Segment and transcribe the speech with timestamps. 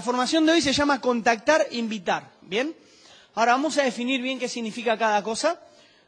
[0.00, 2.30] La formación de hoy se llama contactar, invitar.
[2.40, 2.74] ¿Bien?
[3.34, 5.60] Ahora vamos a definir bien qué significa cada cosa.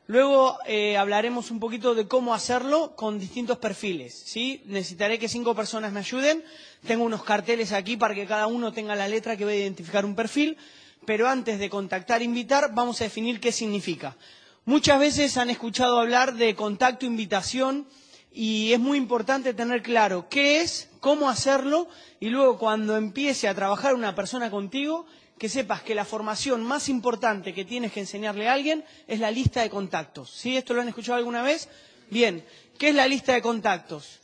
[0.07, 4.15] Luego eh, hablaremos un poquito de cómo hacerlo con distintos perfiles.
[4.15, 4.63] ¿sí?
[4.65, 6.43] Necesitaré que cinco personas me ayuden.
[6.87, 10.07] Tengo unos carteles aquí para que cada uno tenga la letra que va a identificar
[10.07, 10.57] un perfil.
[11.05, 14.17] Pero antes de contactar, invitar, vamos a definir qué significa.
[14.65, 17.87] Muchas veces han escuchado hablar de contacto, invitación
[18.35, 21.89] y es muy importante tener claro qué es, cómo hacerlo
[22.21, 25.07] y luego cuando empiece a trabajar una persona contigo,
[25.39, 29.31] que sepas que la formación más importante que tienes que enseñarle a alguien es la
[29.31, 30.31] lista de contactos.
[30.31, 30.57] ¿Sí?
[30.57, 31.69] ¿Esto lo han escuchado alguna vez?
[32.11, 32.45] Bien.
[32.79, 34.21] ¿Qué es la lista de contactos?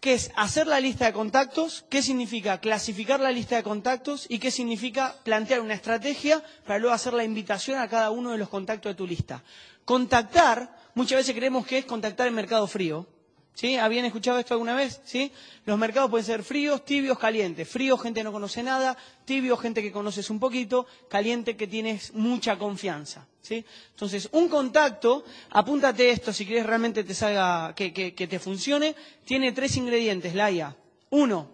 [0.00, 1.84] ¿Qué es hacer la lista de contactos?
[1.88, 4.26] ¿Qué significa clasificar la lista de contactos?
[4.28, 8.38] ¿Y qué significa plantear una estrategia para luego hacer la invitación a cada uno de
[8.38, 9.42] los contactos de tu lista?
[9.84, 13.06] Contactar, muchas veces creemos que es contactar en mercado frío.
[13.54, 13.76] ¿Sí?
[13.76, 15.00] ¿Habían escuchado esto alguna vez?
[15.04, 15.30] ¿Sí?
[15.66, 17.68] Los mercados pueden ser fríos, tibios, calientes.
[17.68, 18.96] Frío, gente que no conoce nada.
[19.24, 20.86] Tibio, gente que conoces un poquito.
[21.08, 23.26] Caliente, que tienes mucha confianza.
[23.42, 23.64] ¿Sí?
[23.90, 28.94] Entonces, un contacto, apúntate esto si quieres realmente te salga, que, que, que te funcione,
[29.24, 30.74] tiene tres ingredientes, Laia.
[31.10, 31.48] Uno,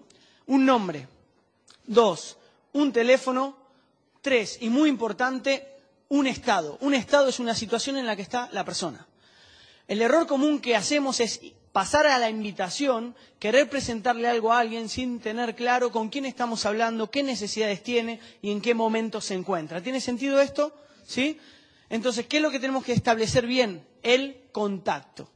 [0.47, 1.09] un nombre.
[1.87, 2.39] Dos,
[2.73, 3.57] un teléfono.
[4.21, 5.67] Tres, y muy importante,
[6.09, 6.79] un estado.
[6.81, 9.07] Un estado es una situación en la que está la persona.
[9.87, 11.41] El error común que hacemos es
[11.79, 16.67] pasar a la invitación, querer presentarle algo a alguien sin tener claro con quién estamos
[16.67, 19.81] hablando, qué necesidades tiene y en qué momento se encuentra.
[19.81, 20.73] ¿Tiene sentido esto?
[21.07, 21.39] ¿Sí?
[21.89, 23.87] Entonces, ¿qué es lo que tenemos que establecer bien?
[24.03, 25.31] El contacto.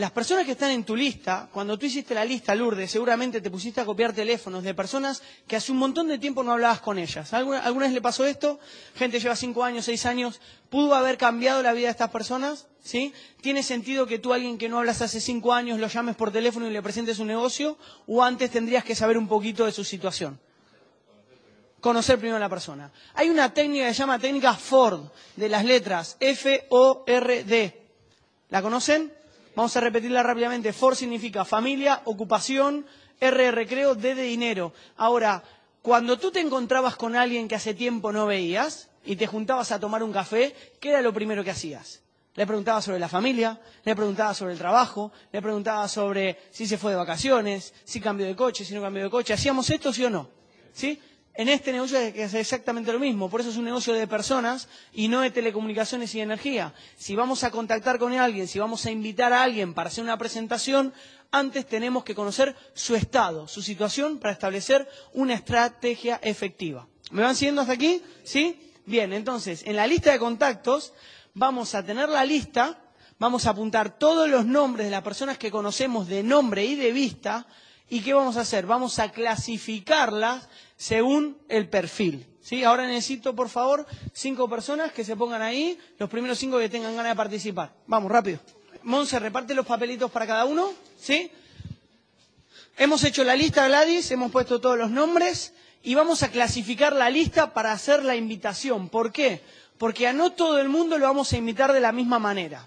[0.00, 3.50] Las personas que están en tu lista, cuando tú hiciste la lista, Lourdes, seguramente te
[3.50, 6.98] pusiste a copiar teléfonos de personas que hace un montón de tiempo no hablabas con
[6.98, 7.34] ellas.
[7.34, 8.58] ¿Alguna, ¿Alguna vez le pasó esto?
[8.94, 10.40] Gente lleva cinco años, seis años.
[10.70, 12.66] ¿Pudo haber cambiado la vida de estas personas?
[12.82, 13.12] ¿Sí?
[13.42, 16.66] ¿Tiene sentido que tú alguien que no hablas hace cinco años lo llames por teléfono
[16.66, 17.76] y le presentes un negocio?
[18.06, 20.40] ¿O antes tendrías que saber un poquito de su situación?
[21.82, 22.90] Conocer primero a la persona.
[23.12, 27.82] Hay una técnica que se llama técnica Ford, de las letras F-O-R-D.
[28.48, 29.19] ¿La conocen?
[29.60, 30.72] Vamos a repetirla rápidamente.
[30.72, 32.86] FOR significa familia, ocupación,
[33.20, 34.72] R de recreo, D de dinero.
[34.96, 35.42] Ahora,
[35.82, 39.78] cuando tú te encontrabas con alguien que hace tiempo no veías y te juntabas a
[39.78, 42.00] tomar un café, ¿qué era lo primero que hacías?
[42.36, 46.78] Le preguntabas sobre la familia, le preguntabas sobre el trabajo, le preguntabas sobre si se
[46.78, 49.34] fue de vacaciones, si cambió de coche, si no cambió de coche.
[49.34, 50.30] ¿Hacíamos esto, sí o no?
[50.72, 50.98] ¿Sí?
[51.40, 55.08] En este negocio es exactamente lo mismo, por eso es un negocio de personas y
[55.08, 56.74] no de telecomunicaciones y de energía.
[56.98, 60.18] Si vamos a contactar con alguien, si vamos a invitar a alguien para hacer una
[60.18, 60.92] presentación,
[61.30, 66.86] antes tenemos que conocer su estado, su situación, para establecer una estrategia efectiva.
[67.10, 68.02] ¿Me van siguiendo hasta aquí?
[68.22, 68.74] ¿Sí?
[68.84, 70.92] Bien, entonces, en la lista de contactos
[71.32, 72.78] vamos a tener la lista,
[73.18, 76.92] vamos a apuntar todos los nombres de las personas que conocemos de nombre y de
[76.92, 77.46] vista,
[77.88, 78.66] ¿y qué vamos a hacer?
[78.66, 80.46] Vamos a clasificarlas
[80.80, 82.26] según el perfil.
[82.40, 82.64] ¿sí?
[82.64, 86.96] Ahora necesito, por favor, cinco personas que se pongan ahí, los primeros cinco que tengan
[86.96, 87.74] ganas de participar.
[87.86, 88.38] Vamos, rápido.
[88.84, 90.72] Monse, reparte los papelitos para cada uno.
[90.98, 91.30] ¿sí?
[92.78, 95.52] Hemos hecho la lista, Gladys, hemos puesto todos los nombres
[95.82, 98.88] y vamos a clasificar la lista para hacer la invitación.
[98.88, 99.42] ¿Por qué?
[99.76, 102.66] Porque a no todo el mundo lo vamos a invitar de la misma manera.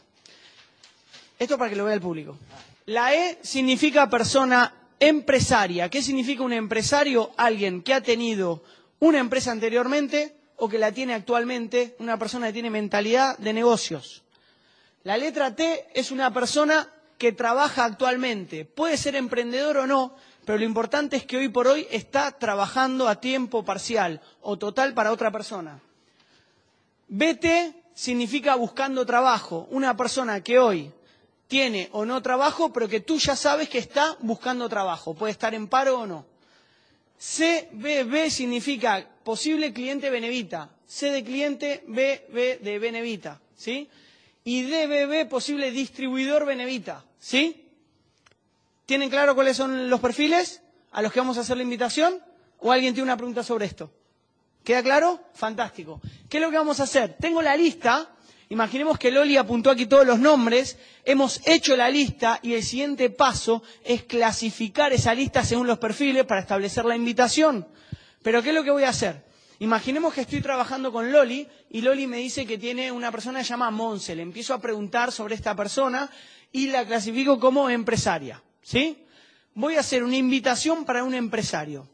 [1.39, 2.37] Esto para que lo vea el público.
[2.85, 4.71] La E significa persona
[5.07, 5.89] empresaria.
[5.89, 7.31] ¿Qué significa un empresario?
[7.37, 8.63] Alguien que ha tenido
[8.99, 14.23] una empresa anteriormente o que la tiene actualmente, una persona que tiene mentalidad de negocios.
[15.03, 16.87] La letra T es una persona
[17.17, 18.63] que trabaja actualmente.
[18.63, 20.15] Puede ser emprendedor o no,
[20.45, 24.93] pero lo importante es que hoy por hoy está trabajando a tiempo parcial o total
[24.93, 25.79] para otra persona.
[27.09, 29.67] BT significa buscando trabajo.
[29.71, 30.91] Una persona que hoy
[31.53, 35.13] tiene o no trabajo, pero que tú ya sabes que está buscando trabajo.
[35.13, 36.25] Puede estar en paro o no.
[37.19, 40.71] CBB significa posible cliente Benevita.
[40.87, 43.39] C de cliente, BB de Benevita.
[43.55, 43.87] ¿Sí?
[44.43, 47.05] Y DBB posible distribuidor Benevita.
[47.19, 47.67] ¿Sí?
[48.87, 52.19] ¿Tienen claro cuáles son los perfiles a los que vamos a hacer la invitación?
[52.61, 53.91] ¿O alguien tiene una pregunta sobre esto?
[54.63, 55.19] ¿Queda claro?
[55.35, 56.01] Fantástico.
[56.27, 57.15] ¿Qué es lo que vamos a hacer?
[57.19, 58.09] Tengo la lista
[58.53, 63.09] Imaginemos que Loli apuntó aquí todos los nombres, hemos hecho la lista y el siguiente
[63.09, 67.67] paso es clasificar esa lista según los perfiles para establecer la invitación.
[68.21, 69.23] Pero ¿qué es lo que voy a hacer?
[69.57, 73.45] Imaginemos que estoy trabajando con Loli y Loli me dice que tiene una persona que
[73.45, 74.15] se llama Monse.
[74.15, 76.07] Le empiezo a preguntar sobre esta persona
[76.51, 78.39] y la clasifico como empresaria.
[78.61, 79.03] ¿Sí?
[79.55, 81.89] Voy a hacer una invitación para un empresario.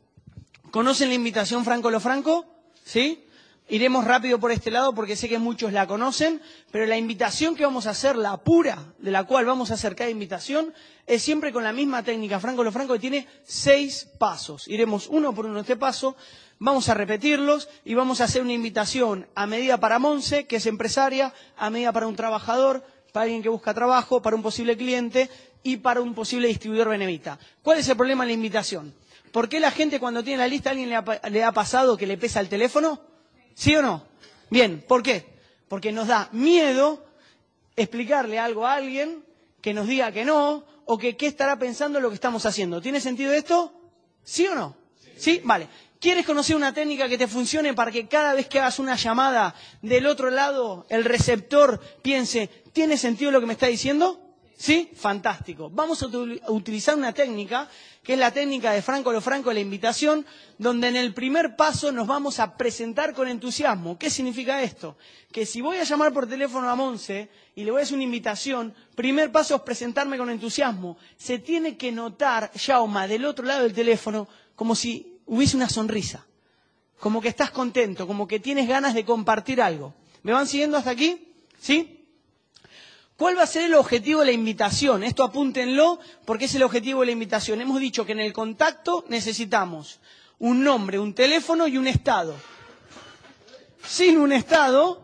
[0.72, 2.46] ¿Conocen la invitación Franco lo Franco?
[2.84, 3.24] ¿Sí?
[3.72, 7.64] Iremos rápido por este lado porque sé que muchos la conocen, pero la invitación que
[7.64, 10.74] vamos a hacer, la pura de la cual vamos a hacer cada invitación,
[11.06, 14.68] es siempre con la misma técnica Franco Lo Franco que tiene seis pasos.
[14.68, 16.16] Iremos uno por uno este paso,
[16.58, 20.66] vamos a repetirlos y vamos a hacer una invitación a medida para Monse, que es
[20.66, 22.84] empresaria, a medida para un trabajador,
[23.14, 25.30] para alguien que busca trabajo, para un posible cliente
[25.62, 27.38] y para un posible distribuidor benevita.
[27.62, 28.96] ¿Cuál es el problema de la invitación?
[29.32, 32.18] ¿Por qué la gente cuando tiene la lista, a alguien le ha pasado que le
[32.18, 33.09] pesa el teléfono?
[33.60, 34.06] ¿Sí o no?
[34.50, 35.26] Bien, ¿por qué?
[35.68, 37.06] Porque nos da miedo
[37.76, 39.26] explicarle algo a alguien
[39.62, 42.80] que nos diga que no o que qué estará pensando lo que estamos haciendo.
[42.82, 43.74] ¿Tiene sentido esto?
[44.24, 44.78] ¿Sí o no?
[45.04, 45.12] ¿Sí?
[45.18, 45.42] ¿Sí?
[45.44, 45.68] Vale.
[46.00, 49.54] ¿Quieres conocer una técnica que te funcione para que cada vez que hagas una llamada
[49.82, 54.22] del otro lado el receptor piense, ¿tiene sentido lo que me está diciendo?
[54.60, 54.92] ¿Sí?
[54.94, 55.70] Fantástico.
[55.70, 56.08] Vamos a
[56.52, 57.70] utilizar una técnica,
[58.04, 60.26] que es la técnica de Franco lo Franco, la invitación,
[60.58, 63.98] donde en el primer paso nos vamos a presentar con entusiasmo.
[63.98, 64.98] ¿Qué significa esto?
[65.32, 68.04] Que si voy a llamar por teléfono a Monse y le voy a hacer una
[68.04, 70.98] invitación, primer paso es presentarme con entusiasmo.
[71.16, 74.28] Se tiene que notar, Jauma, del otro lado del teléfono,
[74.58, 76.26] como si hubiese una sonrisa.
[77.00, 79.94] Como que estás contento, como que tienes ganas de compartir algo.
[80.22, 81.30] ¿Me van siguiendo hasta aquí?
[81.62, 81.99] ¿Sí?
[83.20, 85.04] ¿Cuál va a ser el objetivo de la invitación?
[85.04, 87.60] Esto apúntenlo porque es el objetivo de la invitación.
[87.60, 90.00] Hemos dicho que en el contacto necesitamos
[90.40, 92.34] un nombre, un teléfono y un estado.
[93.86, 95.04] Sin un estado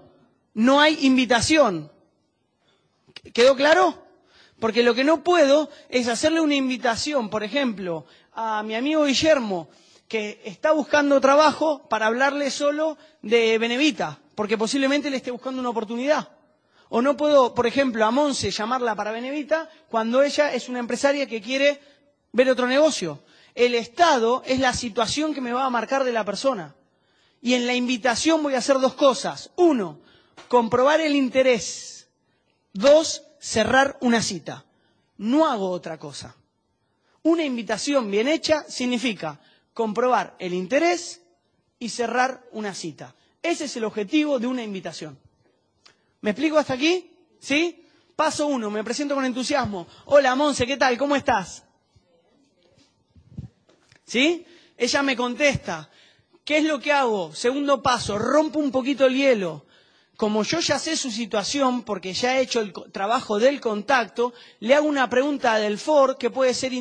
[0.53, 1.91] no hay invitación.
[3.33, 4.01] ¿Quedó claro?
[4.61, 9.67] Porque lo que no puedo es hacerle una invitación, por ejemplo, a mi amigo Guillermo,
[10.07, 15.69] que está buscando trabajo para hablarle solo de Benevita, porque posiblemente le esté buscando una
[15.71, 16.34] oportunidad.
[16.89, 21.27] O no puedo, por ejemplo, a Monse llamarla para Benevita cuando ella es una empresaria
[21.27, 21.79] que quiere
[22.31, 23.23] ver otro negocio.
[23.55, 26.75] El estado es la situación que me va a marcar de la persona.
[27.41, 29.51] Y en la invitación voy a hacer dos cosas.
[29.55, 29.99] Uno,
[30.47, 32.07] comprobar el interés.
[32.73, 34.65] Dos, cerrar una cita.
[35.17, 36.35] No hago otra cosa.
[37.23, 39.39] Una invitación bien hecha significa
[39.73, 41.21] comprobar el interés
[41.79, 43.15] y cerrar una cita.
[43.41, 45.17] Ese es el objetivo de una invitación.
[46.25, 47.11] ¿Me explico hasta aquí?
[47.39, 47.85] ¿Sí?
[48.15, 49.85] Paso uno, me presento con entusiasmo.
[50.05, 50.97] Hola, Monse, ¿qué tal?
[50.97, 51.65] ¿Cómo estás?
[54.05, 54.43] ¿Sí?
[54.75, 55.87] Ella me contesta.
[56.43, 57.31] ¿Qué es lo que hago?
[57.35, 59.67] Segundo paso, rompo un poquito el hielo.
[60.17, 64.73] Como yo ya sé su situación, porque ya he hecho el trabajo del contacto, le
[64.73, 66.71] hago una pregunta del FOR que puede ser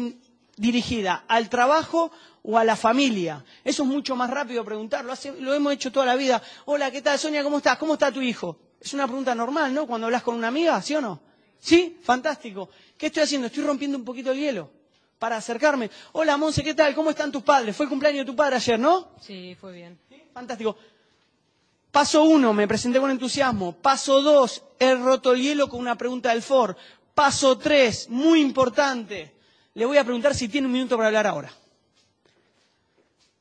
[0.56, 2.11] dirigida al trabajo
[2.43, 3.44] o a la familia.
[3.62, 5.12] Eso es mucho más rápido preguntarlo.
[5.41, 6.43] Lo hemos hecho toda la vida.
[6.64, 7.43] Hola, ¿qué tal, Sonia?
[7.44, 7.76] ¿Cómo estás?
[7.76, 8.58] ¿Cómo está tu hijo?
[8.84, 9.86] Es una pregunta normal, ¿no?
[9.86, 11.19] Cuando hablas con una amiga, ¿sí o no?
[11.58, 11.98] ¿Sí?
[12.02, 12.69] Fantástico.
[12.98, 13.46] ¿Qué estoy haciendo?
[13.46, 14.70] Estoy rompiendo un poquito el hielo
[15.19, 15.90] para acercarme.
[16.12, 16.94] Hola, Monse, ¿qué tal?
[16.94, 17.75] ¿Cómo están tus padres?
[17.75, 19.08] Fue el cumpleaños de tu padre ayer, ¿no?
[19.22, 19.98] Sí, fue bien.
[20.10, 20.22] ¿Sí?
[20.34, 20.76] Fantástico.
[21.90, 23.72] Paso uno, me presenté con entusiasmo.
[23.72, 26.76] Paso dos, he roto el hielo con una pregunta del FOR.
[27.14, 29.32] Paso tres, muy importante,
[29.72, 31.50] le voy a preguntar si tiene un minuto para hablar ahora.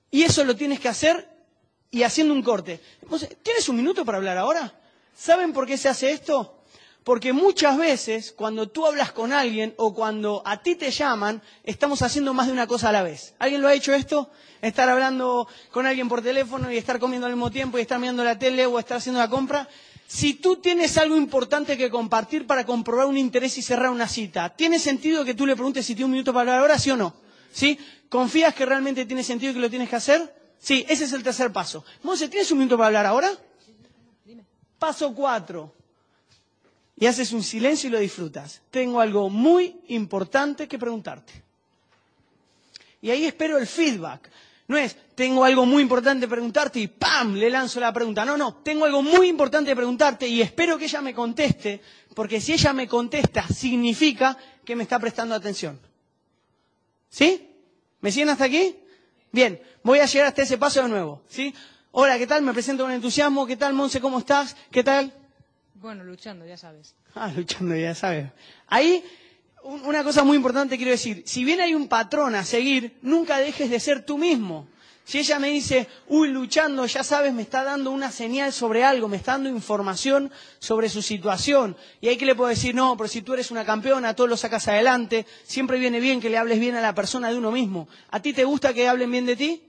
[0.10, 1.28] Y eso lo tienes que hacer
[1.92, 2.80] y haciendo un corte.
[3.42, 4.74] ¿Tienes un minuto para hablar ahora?
[5.15, 6.60] ¿Saben por qué se hace esto?
[7.04, 12.01] Porque muchas veces cuando tú hablas con alguien o cuando a ti te llaman, estamos
[12.01, 13.36] haciendo más de una cosa a la vez.
[13.39, 14.30] ¿Alguien lo ha hecho esto?
[14.62, 18.24] Estar hablando con alguien por teléfono y estar comiendo al mismo tiempo y estar mirando
[18.24, 19.68] la tele o estar haciendo la compra.
[20.07, 24.56] Si tú tienes algo importante que compartir para comprobar un interés y cerrar una cita,
[24.56, 26.95] ¿tiene sentido que tú le preguntes si tiene un minuto para hablar ahora, sí o
[26.95, 27.13] no?
[27.51, 27.77] ¿Sí?
[28.07, 30.36] ¿Confías que realmente tiene sentido y que lo tienes que hacer?
[30.59, 31.83] Sí, ese es el tercer paso.
[32.04, 33.30] Monse, ¿tienes un minuto para hablar ahora?
[34.83, 35.71] Paso cuatro.
[36.97, 38.61] Y haces un silencio y lo disfrutas.
[38.69, 41.31] Tengo algo muy importante que preguntarte.
[43.02, 44.30] Y ahí espero el feedback.
[44.68, 47.33] No es, tengo algo muy importante preguntarte y ¡pam!
[47.35, 48.25] le lanzo la pregunta.
[48.25, 51.80] No, no, tengo algo muy importante que preguntarte y espero que ella me conteste,
[52.13, 55.80] porque si ella me contesta, significa que me está prestando atención.
[57.09, 57.49] ¿Sí?
[58.02, 58.75] ¿Me siguen hasta aquí?
[59.31, 61.21] Bien, voy a llegar hasta ese paso de nuevo.
[61.30, 61.54] ¿Sí?
[61.95, 62.42] Hola, ¿qué tal?
[62.42, 63.45] Me presento con entusiasmo.
[63.45, 64.02] ¿Qué tal, Monse?
[64.02, 64.56] ¿Cómo estás?
[64.71, 65.14] ¿Qué tal?
[65.76, 66.95] Bueno, luchando, ya sabes.
[67.14, 68.31] Ah, luchando, ya sabes.
[68.66, 69.04] Ahí,
[69.62, 71.21] una cosa muy importante quiero decir.
[71.28, 74.68] Si bien hay un patrón a seguir, nunca dejes de ser tú mismo.
[75.04, 79.07] Si ella me dice, uy, luchando, ya sabes, me está dando una señal sobre algo,
[79.07, 81.78] me está dando información sobre su situación.
[82.02, 84.35] Y ahí que le puedo decir, no, pero si tú eres una campeona, todo lo
[84.35, 87.88] sacas adelante, siempre viene bien que le hables bien a la persona de uno mismo.
[88.09, 89.62] ¿A ti te gusta que hablen bien de ti?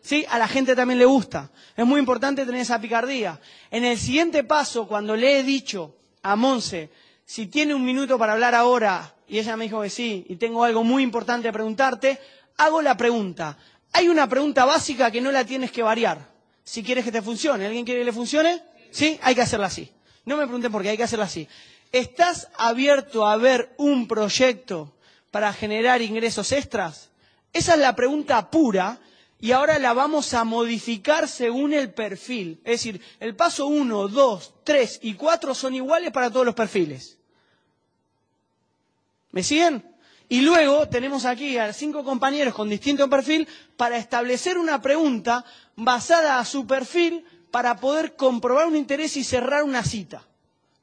[0.00, 0.24] ¿Sí?
[0.28, 1.50] A la gente también le gusta.
[1.76, 3.40] Es muy importante tener esa picardía.
[3.70, 6.90] En el siguiente paso, cuando le he dicho a Monse,
[7.24, 10.64] si tiene un minuto para hablar ahora, y ella me dijo que sí, y tengo
[10.64, 12.18] algo muy importante a preguntarte,
[12.56, 13.58] hago la pregunta.
[13.92, 16.38] Hay una pregunta básica que no la tienes que variar.
[16.68, 17.64] si quieres que te funcione.
[17.64, 18.62] ¿Alguien quiere que le funcione?
[18.90, 19.90] Sí, hay que hacerla así.
[20.26, 21.48] No me pregunten por qué, hay que hacerla así.
[21.92, 24.94] ¿Estás abierto a ver un proyecto
[25.30, 27.08] para generar ingresos extras?
[27.54, 28.98] Esa es la pregunta pura
[29.40, 32.60] y ahora la vamos a modificar según el perfil.
[32.64, 37.18] Es decir, el paso 1, 2, 3 y 4 son iguales para todos los perfiles.
[39.30, 39.84] ¿Me siguen?
[40.28, 45.44] Y luego tenemos aquí a cinco compañeros con distinto perfil para establecer una pregunta
[45.76, 50.26] basada a su perfil para poder comprobar un interés y cerrar una cita,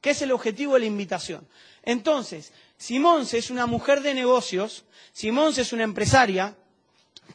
[0.02, 1.48] que es el objetivo de la invitación.
[1.84, 6.56] Entonces, Simón es una mujer de negocios, Simón es una empresaria,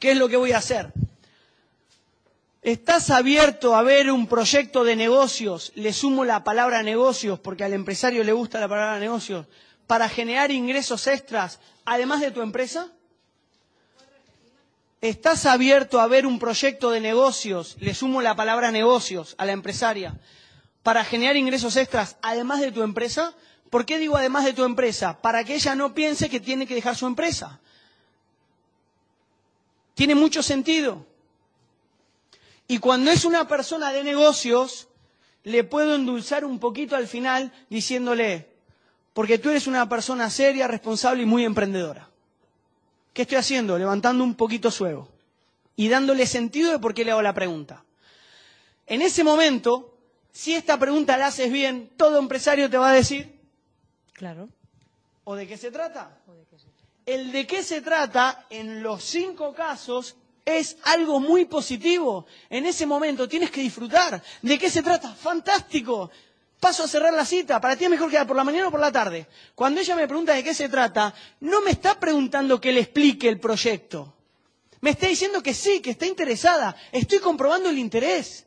[0.01, 0.93] ¿qué es lo que voy a hacer?
[2.63, 5.73] ¿Estás abierto a ver un proyecto de negocios?
[5.77, 9.47] Le sumo la palabra negocios porque al empresario le gusta la palabra negocios
[9.87, 12.89] para generar ingresos extras además de tu empresa?
[15.01, 17.77] ¿Estás abierto a ver un proyecto de negocios?
[17.81, 20.21] Le sumo la palabra negocios a la empresaria
[20.83, 23.33] para generar ingresos extras además de tu empresa.
[23.71, 25.23] ¿Por qué digo además de tu empresa?
[25.23, 27.59] Para que ella no piense que tiene que dejar su empresa.
[29.95, 31.07] Tiene mucho sentido.
[32.71, 34.87] Y cuando es una persona de negocios,
[35.43, 38.47] le puedo endulzar un poquito al final diciéndole,
[39.13, 42.09] porque tú eres una persona seria, responsable y muy emprendedora.
[43.13, 43.77] ¿Qué estoy haciendo?
[43.77, 45.09] Levantando un poquito su ego
[45.75, 47.83] y dándole sentido de por qué le hago la pregunta.
[48.87, 49.93] En ese momento,
[50.31, 53.37] si esta pregunta la haces bien, todo empresario te va a decir.
[54.13, 54.49] Claro.
[55.25, 56.21] ¿O de qué se trata?
[56.29, 56.87] ¿O de qué se trata?
[57.05, 60.15] El de qué se trata, en los cinco casos,
[60.57, 62.27] es algo muy positivo.
[62.49, 64.23] En ese momento tienes que disfrutar.
[64.43, 65.13] ¿De qué se trata?
[65.15, 66.11] Fantástico
[66.61, 67.61] paso a cerrar la cita.
[67.61, 69.27] Para ti es mejor quedar por la mañana o por la tarde.
[69.55, 73.29] Cuando ella me pregunta de qué se trata, no me está preguntando que le explique
[73.29, 74.15] el proyecto.
[74.83, 76.77] Me está diciendo que sí, que está interesada.
[76.93, 78.47] Estoy comprobando el interés.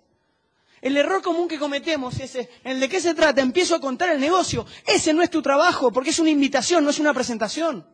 [0.82, 3.42] El error común que cometemos es el de qué se trata.
[3.42, 4.66] Empiezo a contar el negocio.
[4.86, 7.86] Ese no es tu trabajo, porque es una invitación, no es una presentación.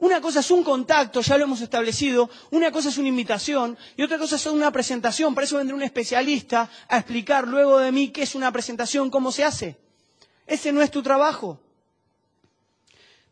[0.00, 4.02] Una cosa es un contacto, ya lo hemos establecido, una cosa es una invitación y
[4.02, 5.34] otra cosa es una presentación.
[5.34, 9.32] Para eso vendrá un especialista a explicar luego de mí qué es una presentación, cómo
[9.32, 9.76] se hace.
[10.46, 11.58] Ese no es tu trabajo.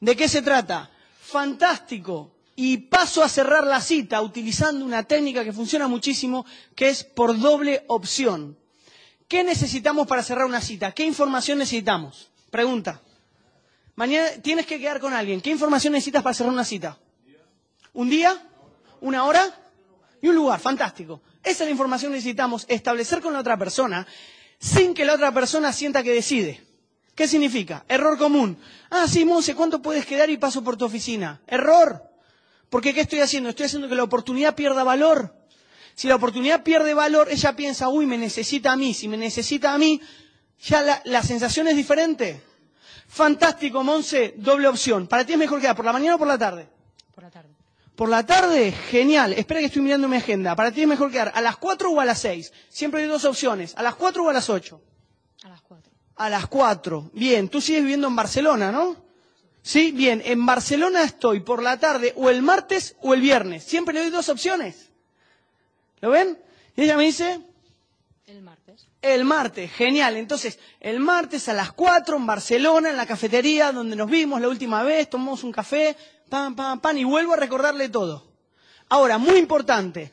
[0.00, 0.90] ¿De qué se trata?
[1.20, 2.32] Fantástico.
[2.56, 6.44] Y paso a cerrar la cita utilizando una técnica que funciona muchísimo,
[6.74, 8.56] que es por doble opción.
[9.28, 10.92] ¿Qué necesitamos para cerrar una cita?
[10.92, 12.30] ¿Qué información necesitamos?
[12.50, 13.02] Pregunta.
[13.96, 15.40] Mañana tienes que quedar con alguien.
[15.40, 16.98] ¿Qué información necesitas para cerrar una cita?
[17.94, 18.46] ¿Un día?
[19.00, 19.42] ¿Una hora?
[20.20, 20.60] Y un lugar.
[20.60, 21.22] Fantástico.
[21.42, 22.66] Esa es la información que necesitamos.
[22.68, 24.06] Establecer con la otra persona
[24.58, 26.62] sin que la otra persona sienta que decide.
[27.14, 27.84] ¿Qué significa?
[27.88, 28.58] Error común.
[28.90, 31.40] Ah, sí, Monse, ¿cuánto puedes quedar y paso por tu oficina?
[31.46, 32.02] Error.
[32.68, 33.48] Porque ¿qué estoy haciendo?
[33.48, 35.34] Estoy haciendo que la oportunidad pierda valor.
[35.94, 38.92] Si la oportunidad pierde valor, ella piensa, uy, me necesita a mí.
[38.92, 40.02] Si me necesita a mí,
[40.62, 42.42] ya la, la sensación es diferente.
[43.08, 45.06] Fantástico, Monse, doble opción.
[45.06, 46.68] ¿Para ti es mejor quedar por la mañana o por la tarde?
[47.14, 47.48] Por la tarde.
[47.94, 49.32] Por la tarde, genial.
[49.32, 50.54] Espera que estoy mirando mi agenda.
[50.54, 52.52] ¿Para ti es mejor quedar a las 4 o a las 6?
[52.68, 53.74] Siempre hay dos opciones.
[53.76, 54.80] ¿A las 4 o a las 8?
[55.44, 55.92] A las 4.
[56.16, 57.10] A las 4.
[57.14, 58.96] Bien, tú sigues viviendo en Barcelona, ¿no?
[59.62, 60.20] Sí, bien.
[60.26, 63.64] En Barcelona estoy por la tarde o el martes o el viernes.
[63.64, 64.90] Siempre le doy dos opciones.
[66.00, 66.38] ¿Lo ven?
[66.76, 67.40] Y ella me dice,
[68.26, 68.65] El martes.
[69.02, 70.16] El martes, genial.
[70.16, 74.48] Entonces, el martes a las 4 en Barcelona, en la cafetería donde nos vimos la
[74.48, 75.96] última vez, tomamos un café,
[76.28, 78.26] pam, pam, pam, y vuelvo a recordarle todo.
[78.88, 80.12] Ahora, muy importante.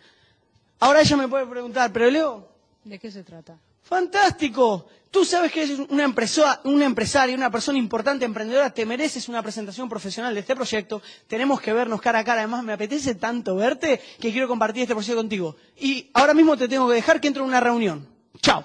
[0.79, 2.49] Ahora ella me puede preguntar, pero Leo,
[2.83, 3.57] ¿De qué se trata?
[3.83, 4.87] fantástico.
[5.11, 9.43] Tú sabes que eres una, empresa, una empresaria, una persona importante, emprendedora, te mereces una
[9.43, 11.03] presentación profesional de este proyecto.
[11.27, 12.41] Tenemos que vernos cara a cara.
[12.41, 15.55] Además, me apetece tanto verte que quiero compartir este proyecto contigo.
[15.77, 18.12] Y ahora mismo te tengo que dejar que entro en una reunión.
[18.41, 18.63] Chao.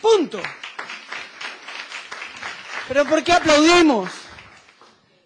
[0.00, 0.40] Punto.
[2.88, 4.10] Pero ¿por qué aplaudimos?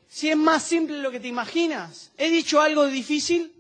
[0.08, 2.10] Si es más simple de lo que te imaginas.
[2.16, 3.52] ¿He dicho algo difícil?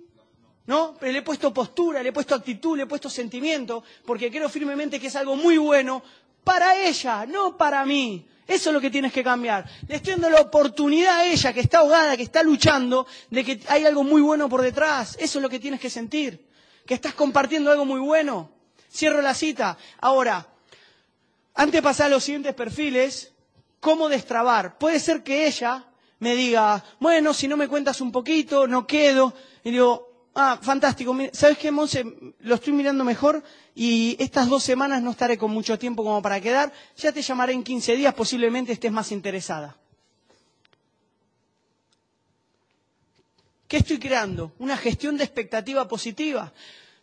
[0.66, 0.94] ¿No?
[0.98, 4.48] Pero le he puesto postura, le he puesto actitud, le he puesto sentimiento, porque creo
[4.48, 6.02] firmemente que es algo muy bueno
[6.44, 8.26] para ella, no para mí.
[8.46, 9.64] Eso es lo que tienes que cambiar.
[9.86, 13.60] Le estoy dando la oportunidad a ella, que está ahogada, que está luchando, de que
[13.68, 15.16] hay algo muy bueno por detrás.
[15.20, 16.49] Eso es lo que tienes que sentir.
[16.86, 18.50] Que estás compartiendo algo muy bueno.
[18.92, 19.78] Cierro la cita.
[20.00, 20.46] Ahora,
[21.54, 23.32] antes de pasar a los siguientes perfiles,
[23.80, 24.78] ¿cómo destrabar?
[24.78, 25.86] Puede ser que ella
[26.18, 29.32] me diga, bueno, si no me cuentas un poquito, no quedo.
[29.64, 31.16] Y digo, ah, fantástico.
[31.32, 32.04] ¿Sabes qué, Monse?
[32.40, 33.42] Lo estoy mirando mejor
[33.74, 36.72] y estas dos semanas no estaré con mucho tiempo como para quedar.
[36.96, 39.79] Ya te llamaré en 15 días, posiblemente estés más interesada.
[43.70, 44.52] ¿Qué estoy creando?
[44.58, 46.52] Una gestión de expectativa positiva.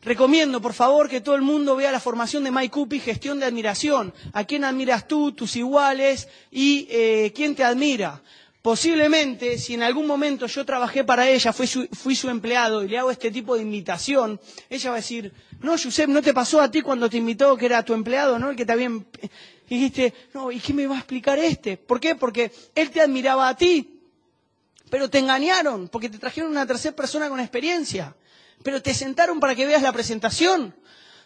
[0.01, 3.45] Recomiendo, por favor, que todo el mundo vea la formación de Mike Cupi, gestión de
[3.45, 4.13] admiración.
[4.33, 8.21] ¿A quién admiras tú, tus iguales y eh, quién te admira?
[8.61, 13.11] Posiblemente, si en algún momento yo trabajé para ella, fui su, empleado y le hago
[13.11, 14.37] este tipo de invitación,
[14.69, 15.31] ella va a decir,
[15.61, 18.49] no, Josep, ¿no te pasó a ti cuando te invitó que era tu empleado, no?
[18.49, 18.89] El que te había...
[19.69, 21.77] Y dijiste, no, ¿y qué me va a explicar este?
[21.77, 22.15] ¿Por qué?
[22.15, 23.96] Porque él te admiraba a ti,
[24.89, 28.15] pero te engañaron, porque te trajeron una tercera persona con experiencia,
[28.63, 30.75] pero te sentaron para que veas la presentación.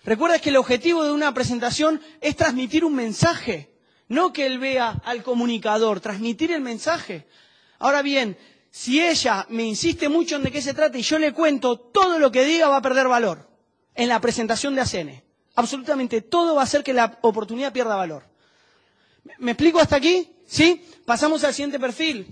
[0.03, 3.72] Recuerda que el objetivo de una presentación es transmitir un mensaje,
[4.08, 7.27] no que él vea al comunicador, transmitir el mensaje.
[7.80, 8.38] Ahora bien,
[8.72, 12.18] si ella me insiste mucho en de qué se trata y yo le cuento, todo
[12.20, 13.48] lo que diga va a perder valor
[13.94, 15.22] en la presentación de ACN.
[15.56, 18.24] Absolutamente todo va a hacer que la oportunidad pierda valor.
[19.38, 20.30] ¿Me explico hasta aquí?
[20.48, 20.84] ¿Sí?
[21.06, 22.27] Pasamos al siguiente perfil.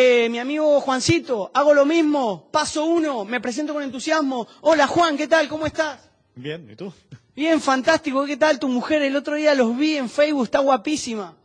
[0.00, 4.46] Eh, mi amigo Juancito, hago lo mismo, paso uno, me presento con entusiasmo.
[4.60, 5.48] Hola Juan, ¿qué tal?
[5.48, 6.08] ¿Cómo estás?
[6.36, 6.92] Bien, ¿y tú?
[7.34, 8.24] Bien, fantástico.
[8.24, 9.02] ¿Qué tal tu mujer?
[9.02, 11.36] El otro día los vi en Facebook, está guapísima.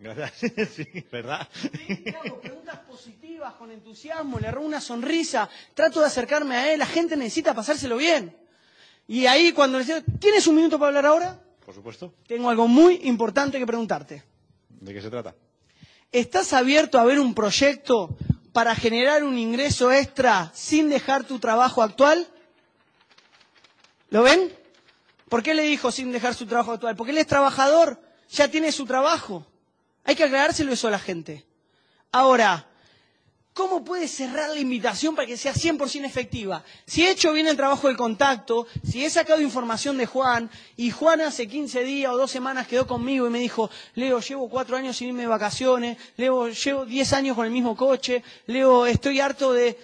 [0.00, 0.50] Gracias.
[0.74, 1.46] Sí, ¿verdad?
[1.86, 6.78] Le hago preguntas positivas, con entusiasmo, le robo una sonrisa, trato de acercarme a él,
[6.78, 8.34] la gente necesita pasárselo bien.
[9.06, 11.38] Y ahí cuando le digo, ¿tienes un minuto para hablar ahora?
[11.66, 12.14] Por supuesto.
[12.26, 14.22] Tengo algo muy importante que preguntarte.
[14.70, 15.34] ¿De qué se trata?
[16.14, 18.16] ¿Estás abierto a ver un proyecto
[18.52, 22.28] para generar un ingreso extra sin dejar tu trabajo actual?
[24.10, 24.56] ¿Lo ven?
[25.28, 26.94] ¿Por qué le dijo sin dejar su trabajo actual?
[26.94, 29.44] Porque él es trabajador, ya tiene su trabajo.
[30.04, 31.44] Hay que aclarárselo eso a la gente.
[32.12, 32.68] Ahora,
[33.54, 36.64] ¿Cómo puede cerrar la invitación para que sea 100% efectiva?
[36.86, 40.90] Si he hecho bien el trabajo del contacto, si he sacado información de Juan, y
[40.90, 44.76] Juan hace 15 días o dos semanas quedó conmigo y me dijo, Leo, llevo cuatro
[44.76, 49.20] años sin irme de vacaciones, Leo, llevo 10 años con el mismo coche, Leo, estoy
[49.20, 49.78] harto de,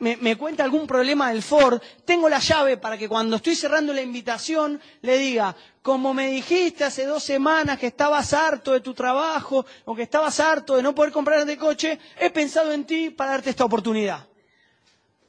[0.00, 3.92] me, me, cuenta algún problema del Ford, tengo la llave para que cuando estoy cerrando
[3.92, 8.92] la invitación le diga, como me dijiste hace dos semanas que estabas harto de tu
[8.94, 13.10] trabajo o que estabas harto de no poder comprar de coche, he pensado en ti
[13.10, 14.26] para darte esta oportunidad.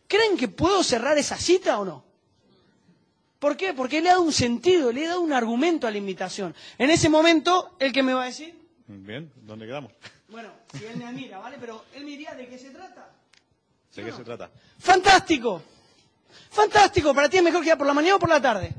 [0.08, 2.04] ¿Creen que puedo cerrar esa cita o no?
[3.40, 3.74] ¿Por qué?
[3.74, 6.54] Porque le he dado un sentido, le he dado un argumento a la invitación.
[6.78, 8.54] En ese momento, ¿el que me va a decir?
[8.88, 9.92] Bien, ¿dónde quedamos?
[10.30, 11.58] Bueno, si él me admira, ¿vale?
[11.60, 13.10] Pero él me diría de qué se trata.
[13.96, 14.50] ¿De qué se trata?
[14.80, 15.62] Fantástico.
[16.50, 17.14] Fantástico.
[17.14, 18.72] ¿Para ti es mejor que por la mañana o por la tarde?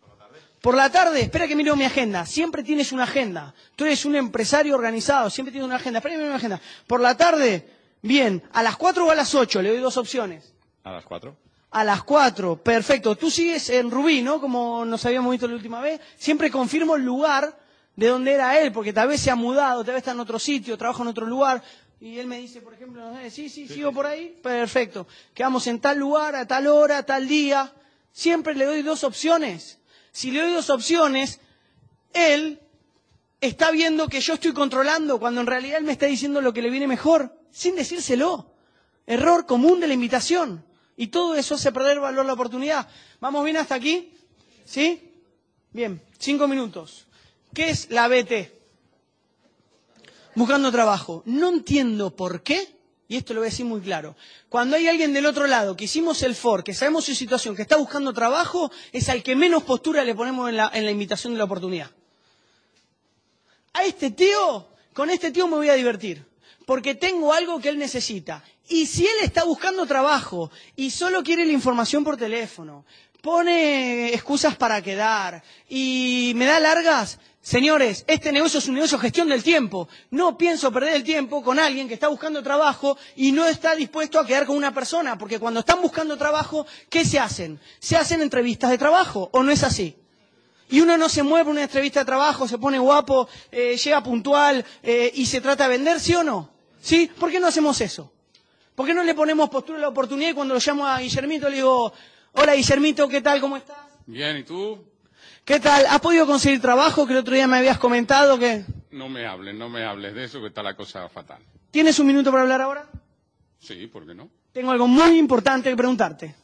[0.00, 0.38] ¿Por la tarde?
[0.60, 2.26] Por la tarde, espera que miro mi agenda.
[2.26, 3.54] Siempre tienes una agenda.
[3.74, 5.98] Tú eres un empresario organizado, siempre tienes una agenda.
[5.98, 6.60] Espera que miro mi agenda.
[6.86, 7.68] Por la tarde,
[8.02, 8.42] bien.
[8.52, 9.62] ¿A las 4 o a las 8?
[9.62, 10.52] Le doy dos opciones.
[10.84, 11.36] ¿A las 4?
[11.70, 13.16] A las 4, perfecto.
[13.16, 14.40] Tú sigues en Rubí, ¿no?
[14.40, 16.00] Como nos habíamos visto la última vez.
[16.16, 17.58] Siempre confirmo el lugar
[17.96, 20.38] de donde era él, porque tal vez se ha mudado, tal vez está en otro
[20.38, 21.62] sitio, trabaja en otro lugar.
[22.00, 25.06] Y él me dice, por ejemplo, sí, sí, sigo por ahí, perfecto.
[25.34, 27.72] Quedamos en tal lugar, a tal hora, a tal día.
[28.12, 29.78] Siempre le doy dos opciones.
[30.12, 31.40] Si le doy dos opciones,
[32.12, 32.60] él
[33.40, 36.62] está viendo que yo estoy controlando cuando en realidad él me está diciendo lo que
[36.62, 38.52] le viene mejor, sin decírselo.
[39.06, 40.64] Error común de la invitación.
[40.96, 42.88] Y todo eso hace perder valor a la oportunidad.
[43.20, 44.12] ¿Vamos bien hasta aquí?
[44.64, 45.12] ¿Sí?
[45.72, 47.06] Bien, cinco minutos.
[47.54, 48.55] ¿Qué es la BT?
[50.36, 51.22] Buscando trabajo.
[51.26, 52.68] No entiendo por qué,
[53.08, 54.14] y esto lo voy a decir muy claro,
[54.48, 57.62] cuando hay alguien del otro lado que hicimos el FOR, que sabemos su situación, que
[57.62, 61.32] está buscando trabajo, es al que menos postura le ponemos en la, en la invitación
[61.32, 61.90] de la oportunidad.
[63.72, 66.24] A este tío, con este tío me voy a divertir,
[66.64, 68.44] porque tengo algo que él necesita.
[68.68, 72.84] Y si él está buscando trabajo y solo quiere la información por teléfono,
[73.22, 79.02] pone excusas para quedar y me da largas, Señores, este negocio es un negocio de
[79.02, 79.88] gestión del tiempo.
[80.10, 84.18] No pienso perder el tiempo con alguien que está buscando trabajo y no está dispuesto
[84.18, 87.60] a quedar con una persona, porque cuando están buscando trabajo, ¿qué se hacen?
[87.78, 89.94] Se hacen entrevistas de trabajo, ¿o no es así?
[90.70, 94.64] Y uno no se mueve una entrevista de trabajo, se pone guapo, eh, llega puntual
[94.82, 96.50] eh, y se trata de vender, ¿sí o no?
[96.82, 97.08] ¿Sí?
[97.16, 98.12] ¿Por qué no hacemos eso?
[98.74, 101.48] ¿Por qué no le ponemos postura a la oportunidad y cuando lo llamo a Guillermito
[101.48, 101.92] le digo,
[102.32, 103.40] hola Guillermito, ¿qué tal?
[103.40, 103.78] ¿Cómo estás?
[104.04, 104.95] Bien, ¿y tú?
[105.46, 105.86] ¿Qué tal?
[105.86, 108.64] ¿Has podido conseguir trabajo que el otro día me habías comentado que...
[108.90, 111.38] No me hables, no me hables de eso, que está la cosa fatal.
[111.70, 112.86] ¿Tienes un minuto para hablar ahora?
[113.60, 114.28] Sí, ¿por qué no?
[114.52, 116.34] Tengo algo muy importante que preguntarte.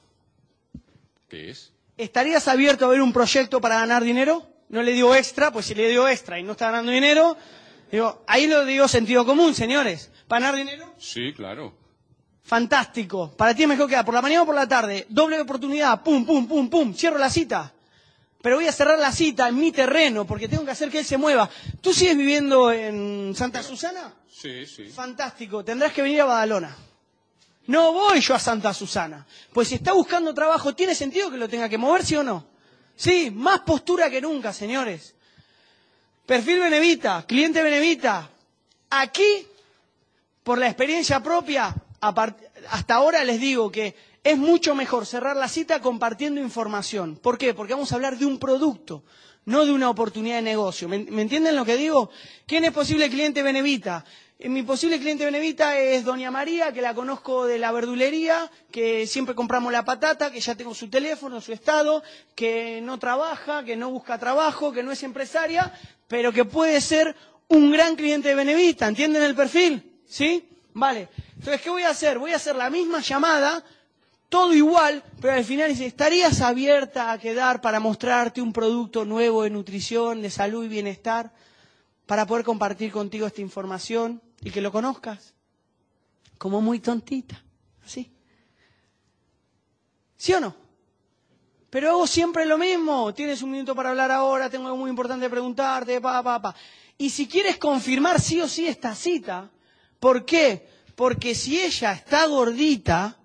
[1.28, 1.72] ¿Qué es?
[1.96, 4.46] ¿Estarías abierto a ver un proyecto para ganar dinero?
[4.68, 7.36] No le digo extra, pues si le digo extra y no está ganando dinero,
[7.90, 10.12] digo, ahí lo digo sentido común, señores.
[10.28, 10.94] ¿Para ganar dinero?
[10.98, 11.74] Sí, claro.
[12.44, 13.34] Fantástico.
[13.36, 15.06] Para ti es mejor queda por la mañana o por la tarde.
[15.08, 16.02] Doble oportunidad.
[16.04, 16.94] Pum, pum, pum, pum.
[16.94, 17.72] Cierro la cita
[18.42, 21.05] pero voy a cerrar la cita en mi terreno porque tengo que hacer que él
[21.05, 21.48] se mueva.
[21.81, 24.12] ¿Tú sigues viviendo en Santa Susana?
[24.31, 24.88] Sí, sí.
[24.88, 25.64] Fantástico.
[25.64, 26.76] Tendrás que venir a Badalona.
[27.68, 29.24] No voy yo a Santa Susana.
[29.52, 32.44] Pues si está buscando trabajo, ¿tiene sentido que lo tenga que mover, sí o no?
[32.96, 35.14] Sí, más postura que nunca, señores.
[36.26, 38.28] Perfil Benevita, cliente Benevita.
[38.90, 39.46] Aquí,
[40.42, 41.74] por la experiencia propia,
[42.70, 47.16] hasta ahora les digo que es mucho mejor cerrar la cita compartiendo información.
[47.16, 47.54] ¿Por qué?
[47.54, 49.04] Porque vamos a hablar de un producto,
[49.44, 50.88] no de una oportunidad de negocio.
[50.88, 52.11] ¿Me, ¿me entienden lo que digo?
[52.46, 54.04] ¿Quién es posible cliente Benevita?
[54.38, 59.06] Eh, mi posible cliente Benevita es Doña María, que la conozco de la verdulería, que
[59.06, 62.02] siempre compramos la patata, que ya tengo su teléfono, su estado,
[62.35, 65.72] que no trabaja, que no busca trabajo, que no es empresaria,
[66.08, 67.14] pero que puede ser
[67.48, 68.88] un gran cliente de Benevita.
[68.88, 70.00] ¿Entienden el perfil?
[70.06, 70.44] ¿Sí?
[70.74, 71.08] Vale.
[71.38, 72.18] Entonces, ¿qué voy a hacer?
[72.18, 73.62] Voy a hacer la misma llamada,
[74.32, 79.42] todo igual, pero al final dice, ¿estarías abierta a quedar para mostrarte un producto nuevo
[79.42, 81.34] de nutrición, de salud y bienestar,
[82.06, 85.34] para poder compartir contigo esta información y que lo conozcas?
[86.38, 87.44] Como muy tontita,
[87.84, 88.10] así.
[90.16, 90.56] ¿Sí o no?
[91.68, 93.12] Pero hago siempre lo mismo.
[93.12, 96.56] Tienes un minuto para hablar ahora, tengo algo muy importante preguntarte, pa, pa, pa.
[96.96, 99.50] Y si quieres confirmar sí o sí esta cita,
[100.00, 100.66] ¿por qué?
[100.94, 103.18] Porque si ella está gordita,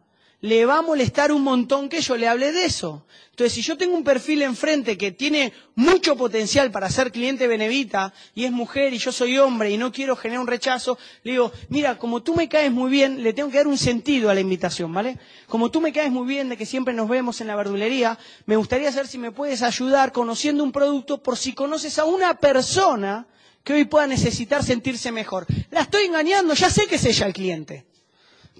[0.47, 3.05] le va a molestar un montón que yo le hable de eso.
[3.31, 8.13] Entonces, si yo tengo un perfil enfrente que tiene mucho potencial para ser cliente Benevita
[8.33, 11.51] y es mujer y yo soy hombre y no quiero generar un rechazo, le digo,
[11.69, 14.39] mira, como tú me caes muy bien, le tengo que dar un sentido a la
[14.39, 15.19] invitación, ¿vale?
[15.47, 18.55] Como tú me caes muy bien de que siempre nos vemos en la verdulería, me
[18.55, 23.27] gustaría saber si me puedes ayudar conociendo un producto por si conoces a una persona
[23.63, 25.45] que hoy pueda necesitar sentirse mejor.
[25.71, 27.86] La estoy engañando, ya sé que es ella el cliente.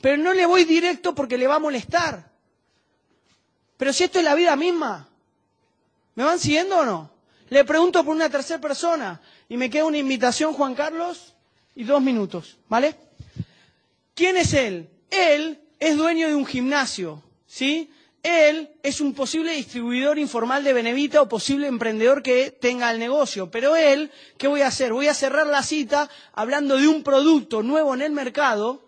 [0.02, 2.30] Pero no le voy directo porque le va a molestar.
[3.78, 5.08] Pero si esto es la vida misma,
[6.16, 7.12] ¿me van siguiendo o no?
[7.50, 11.34] Le pregunto por una tercera persona y me queda una invitación, Juan Carlos,
[11.76, 12.96] y dos minutos, ¿vale?
[14.16, 14.90] ¿Quién es él?
[15.12, 17.92] Él es dueño de un gimnasio, ¿sí?
[18.24, 23.50] Él es un posible distribuidor informal de Benevita o posible emprendedor que tenga el negocio.
[23.52, 24.92] Pero él, ¿qué voy a hacer?
[24.92, 28.87] Voy a cerrar la cita hablando de un producto nuevo en el mercado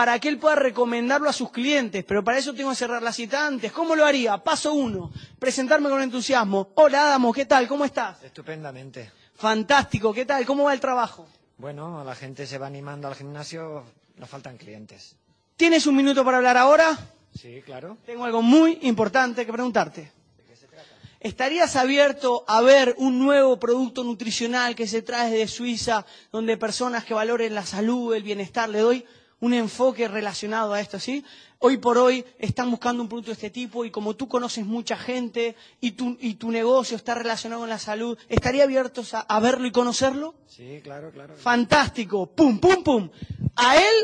[0.00, 3.12] para que él pueda recomendarlo a sus clientes, pero para eso tengo que cerrar la
[3.12, 3.70] cita antes.
[3.70, 4.38] ¿Cómo lo haría?
[4.38, 6.70] Paso uno, presentarme con entusiasmo.
[6.76, 7.68] Hola Adamo, ¿qué tal?
[7.68, 8.22] ¿Cómo estás?
[8.22, 9.12] Estupendamente.
[9.34, 10.46] Fantástico, ¿qué tal?
[10.46, 11.28] ¿Cómo va el trabajo?
[11.58, 13.84] Bueno, la gente se va animando al gimnasio,
[14.16, 15.16] nos faltan clientes.
[15.58, 16.96] ¿Tienes un minuto para hablar ahora?
[17.38, 17.98] Sí, claro.
[18.06, 20.10] Tengo algo muy importante que preguntarte.
[20.38, 20.88] ¿De qué se trata?
[21.20, 27.04] ¿Estarías abierto a ver un nuevo producto nutricional que se trae de Suiza, donde personas
[27.04, 29.06] que valoren la salud, el bienestar, le doy
[29.40, 31.24] un enfoque relacionado a esto, ¿sí?
[31.58, 34.96] Hoy por hoy están buscando un producto de este tipo y como tú conoces mucha
[34.96, 39.40] gente y tu, y tu negocio está relacionado con la salud, ¿estaría abiertos a, a
[39.40, 40.34] verlo y conocerlo?
[40.46, 41.34] Sí, claro, claro.
[41.36, 43.10] Fantástico, pum, pum, pum.
[43.56, 43.94] A él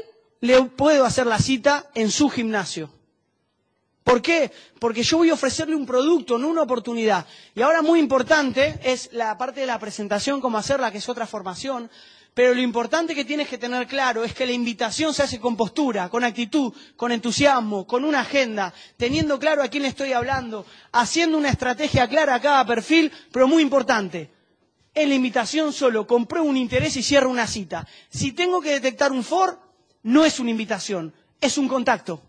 [0.40, 2.90] le puedo hacer la cita en su gimnasio.
[4.05, 4.53] ¿Por qué?
[4.79, 7.27] Porque yo voy a ofrecerle un producto, no una oportunidad.
[7.57, 11.27] Y ahora muy importante es la parte de la presentación, cómo hacerla, que es otra
[11.27, 11.90] formación.
[12.37, 15.57] Pero lo importante que tienes que tener claro es que la invitación se hace con
[15.57, 20.66] postura, con actitud, con entusiasmo, con una agenda, teniendo claro a quién le estoy hablando,
[20.92, 24.31] haciendo una estrategia clara a cada perfil, pero muy importante.
[24.94, 27.88] En la invitación solo compruebo un interés y cierro una cita.
[28.11, 29.59] Si tengo que detectar un for,
[30.03, 32.20] no es una invitación, es un contacto.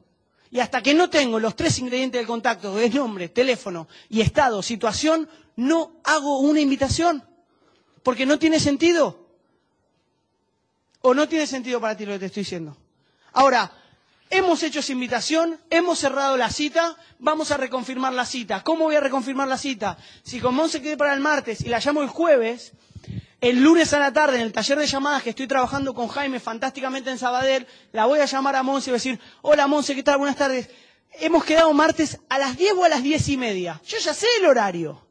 [0.52, 4.22] Y hasta que no tengo los tres ingredientes del contacto, que es nombre, teléfono y
[4.22, 7.26] estado, situación, no hago una invitación.
[8.04, 9.27] Porque no tiene sentido.
[11.02, 12.78] ¿O no tiene sentido para ti lo que te estoy diciendo?
[13.34, 13.72] Ahora,
[14.30, 18.64] hemos hecho esa invitación, hemos cerrado la cita, vamos a reconfirmar la cita.
[18.64, 19.98] ¿Cómo voy a reconfirmar la cita?
[20.24, 22.74] Si con Monse quedé para el martes y la llamo el jueves,
[23.40, 26.40] el lunes a la tarde en el taller de llamadas que estoy trabajando con Jaime
[26.40, 30.18] fantásticamente en Sabadell, la voy a llamar a Monse y decir, hola Monse, ¿qué tal?
[30.18, 30.70] Buenas tardes.
[31.20, 33.82] Hemos quedado martes a las 10 o a las 10 y media.
[33.86, 35.07] Yo ya sé el horario.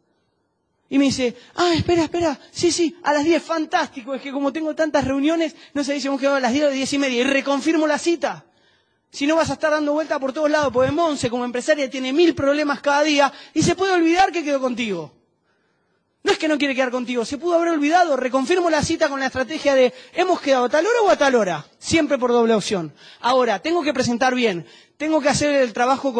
[0.88, 4.52] Y me dice, ah, espera, espera, sí, sí, a las 10, fantástico, es que como
[4.52, 7.20] tengo tantas reuniones, no sé si hemos quedado a las 10 o 10 y media,
[7.22, 8.44] y reconfirmo la cita.
[9.10, 12.12] Si no vas a estar dando vuelta por todos lados, porque Monse como empresaria tiene
[12.12, 15.12] mil problemas cada día y se puede olvidar que quedó contigo.
[16.22, 18.16] No es que no quiere quedar contigo, se pudo haber olvidado.
[18.16, 21.36] Reconfirmo la cita con la estrategia de hemos quedado a tal hora o a tal
[21.36, 21.64] hora.
[21.78, 22.92] Siempre por doble opción.
[23.20, 26.14] Ahora, tengo que presentar bien, tengo que hacer el trabajo correcto.